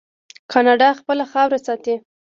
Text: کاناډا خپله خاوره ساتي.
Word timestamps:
کاناډا 0.51 0.89
خپله 0.99 1.23
خاوره 1.31 1.59
ساتي. 1.65 1.95